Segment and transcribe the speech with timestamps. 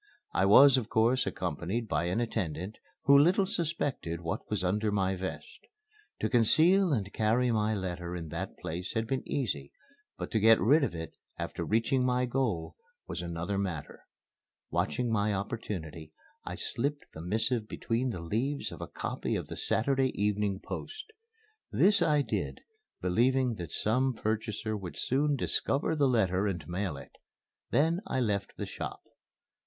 [0.33, 5.15] I was of course accompanied by an attendant, who little suspected what was under my
[5.15, 5.59] vest.
[6.21, 9.71] To conceal and carry my letter in that place had been easy;
[10.17, 14.07] but to get rid of it after reaching my goal was another matter.
[14.71, 16.13] Watching my opportunity,
[16.43, 21.11] I slipped the missive between the leaves of a copy of the Saturday Evening Post.
[21.71, 22.61] This I did,
[23.01, 27.11] believing that some purchaser would soon discover the letter and mail it.
[27.69, 29.01] Then I left the shop.